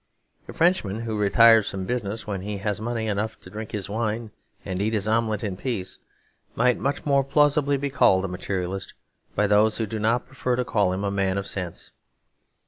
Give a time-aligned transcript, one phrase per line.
[0.47, 4.31] The Frenchman who retires from business when he has money enough to drink his wine
[4.65, 5.99] and eat his omelette in peace
[6.55, 8.95] might much more plausibly be called a materialist
[9.35, 11.91] by those who do not prefer to call him a man of sense.